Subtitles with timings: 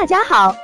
[0.00, 0.54] 大家好，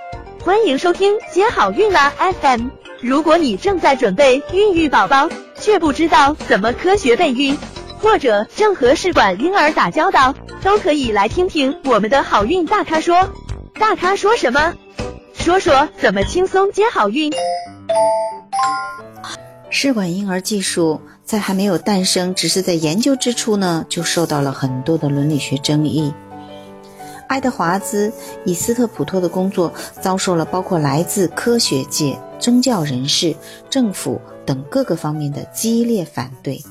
[0.45, 2.69] 欢迎收听接好运啦 FM。
[3.01, 7.59] 如果你正在准备孕育宝宝，却不知道怎么科学备孕，
[7.99, 13.29] 或者正和试管婴儿打交道，都可以来听听我们的好运大咖说。
[13.75, 14.73] 大咖说什么？
[15.35, 17.33] 说说怎么轻松接好运。
[19.69, 26.15] 试管婴儿技术在还没有诞生，只是在研究之初呢，就受到了很多的伦理学争议。
[27.29, 28.09] 爱德华兹·
[28.45, 33.35] 以斯特普托的工作遭受了包括来自科学界、宗教人士、
[33.69, 36.63] 政府等各个方面的激烈反对。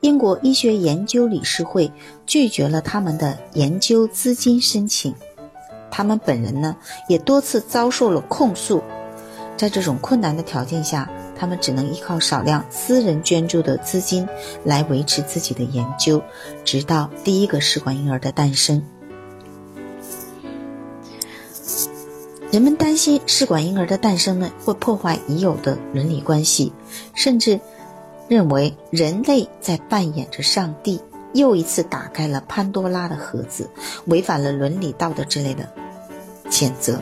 [0.00, 1.90] 英国医学研究理事会
[2.26, 5.14] 拒绝了他们的研究资金申请，
[5.90, 6.76] 他们本人呢
[7.08, 8.82] 也多次遭受了控诉。
[9.56, 14.26] 在这种困难的条件下，他们只能依靠少量私人捐助的资金
[14.64, 16.20] 来维持自己的研究，
[16.64, 18.82] 直到第一个试管婴儿的诞生。
[22.52, 26.70] 人们担心试管婴儿的诞生呢会破坏已有的伦理关系，
[27.14, 27.58] 甚至
[28.28, 31.00] 认为人类在扮演着上帝，
[31.32, 33.70] 又一次打开了潘多拉的盒子，
[34.04, 35.66] 违反了伦理道德之类的
[36.50, 37.00] 谴责。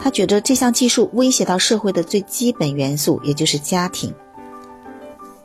[0.00, 4.14] 他觉得这项技术威胁到社会的最基本元素，也就是家庭。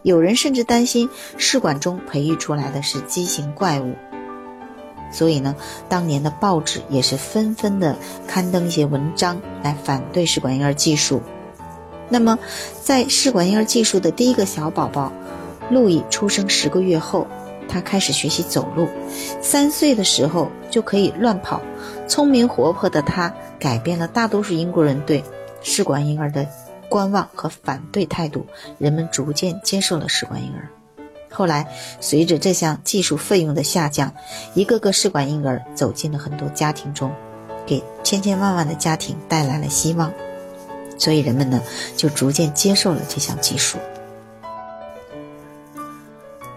[0.03, 3.95] 有人甚至担心试管中培育出来的是畸形怪物。
[5.11, 5.55] 所以呢，
[5.89, 7.95] 当年的报纸也是纷纷的
[8.27, 11.21] 刊登一些文章来反对试管婴儿技术。
[12.09, 12.39] 那么，
[12.81, 15.11] 在试管婴儿技术的第一个小宝宝
[15.69, 17.27] 路易出生十个月后，
[17.67, 18.87] 他开始学习走路，
[19.41, 21.61] 三岁的时候就可以乱跑。
[22.07, 25.23] 聪明活泼的他，改变了大多数英国人对
[25.61, 26.47] 试管婴儿的
[26.89, 28.45] 观望和反对态度，
[28.77, 30.69] 人们逐渐接受了试管婴儿。
[31.37, 31.67] 后来，
[32.01, 34.11] 随着这项技术费用的下降，
[34.55, 37.11] 一个个试管婴儿走进了很多家庭中，
[37.63, 40.11] 给千千万万的家庭带来了希望。
[40.97, 41.61] 所以人们呢，
[41.95, 43.77] 就逐渐接受了这项技术。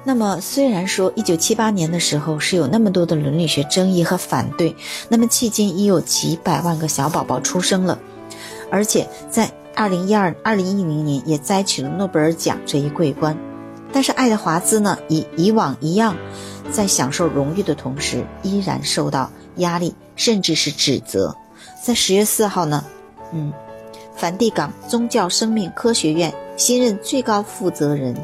[0.03, 4.75] 那么，虽然说一九七八年的时候是有那么多的伦理学争议和反对，
[5.11, 7.99] 那么迄今已有几百万个小宝宝出生了，
[8.71, 13.37] 而且在二零一二、二零一零年也摘取了诺贝尔奖这一桂冠。
[13.93, 16.17] 但是爱德华兹呢，以以往一样，
[16.71, 21.37] 在享受荣誉的同时，依然受到压力，甚至是指责。
[21.83, 22.85] 在十月四号呢，
[23.33, 23.53] 嗯，
[24.15, 28.17] 梵蒂冈宗教生命科学院新任最高负责人，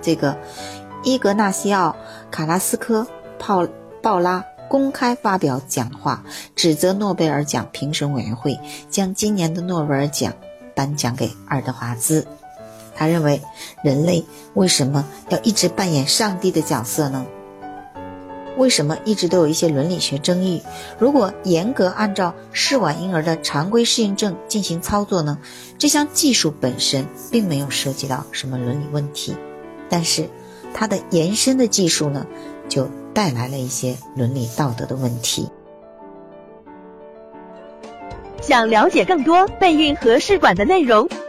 [0.00, 0.36] 这个
[1.02, 1.94] 伊格纳西奥·
[2.30, 3.02] 卡拉斯科·
[3.38, 3.66] 鲍
[4.02, 6.24] 鲍拉公开发表讲话，
[6.56, 8.58] 指责诺贝尔奖评审委员会
[8.88, 10.32] 将今年的诺贝尔奖
[10.74, 12.26] 颁奖给爱德华兹。
[12.94, 13.40] 他认为，
[13.82, 14.24] 人类
[14.54, 17.26] 为什么要一直扮演上帝的角色呢？
[18.56, 20.62] 为什么一直都有一些伦理学争议？
[20.96, 25.38] 如果严格按照试管婴儿的常规适应症进行操作呢？
[25.76, 29.34] 这项技术本身并没有涉及到什么伦理问题，
[29.88, 30.28] 但是
[30.72, 32.24] 它的延伸的技术呢，
[32.68, 35.48] 就带来了一些伦理道德的问题。
[38.40, 41.08] 想了解更多备孕和试管的内容。